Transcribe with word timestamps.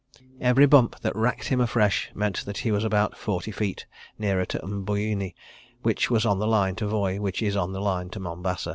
Every 0.39 0.65
bump 0.65 0.99
that 1.01 1.15
racked 1.15 1.49
him 1.49 1.61
afresh 1.61 2.09
meant 2.15 2.43
that 2.45 2.57
he 2.57 2.71
was 2.71 2.83
about 2.83 3.15
forty 3.15 3.51
feet 3.51 3.85
nearer 4.17 4.45
to 4.45 4.57
M'buyuni 4.65 5.35
which 5.83 6.09
was 6.09 6.25
on 6.25 6.39
the 6.39 6.47
line 6.47 6.73
to 6.77 6.87
Voi 6.87 7.19
which 7.19 7.43
is 7.43 7.55
on 7.55 7.71
the 7.71 7.81
line 7.81 8.09
to 8.09 8.19
Mombasa. 8.19 8.69